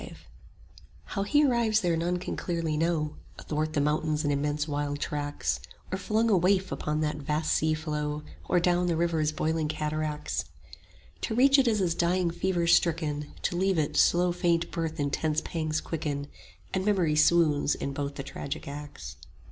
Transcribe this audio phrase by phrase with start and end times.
[0.01, 0.15] V
[1.03, 5.59] How he arrives there none can clearly know; Athwart the mountains and immense wild tracts,
[5.91, 10.45] Or flung a waif upon that vast sea flow, Or down the river's boiling cataracts:
[11.21, 14.99] To reach it is as dying fever stricken 5 To leave it, slow faint birth
[14.99, 16.25] intense pangs quicken;
[16.73, 19.17] And memory swoons in both the tragic acts.